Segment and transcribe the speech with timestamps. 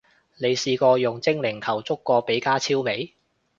[0.39, 3.13] 你試過用精靈球捉過比加超未？